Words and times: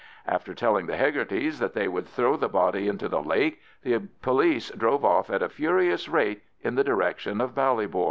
After 0.25 0.55
telling 0.55 0.87
the 0.87 0.97
Hegartys 0.97 1.59
that 1.59 1.75
they 1.75 1.87
would 1.87 2.07
throw 2.07 2.35
the 2.35 2.49
body 2.49 2.87
into 2.87 3.07
the 3.07 3.21
lake, 3.21 3.61
the 3.83 3.99
police 4.23 4.71
drove 4.71 5.05
off 5.05 5.29
at 5.29 5.43
a 5.43 5.47
furious 5.47 6.09
rate 6.09 6.41
in 6.63 6.73
the 6.73 6.83
direction 6.83 7.39
of 7.39 7.53
Ballybor. 7.53 7.99